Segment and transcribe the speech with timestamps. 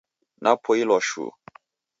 [0.43, 1.31] Napoilwa shuu.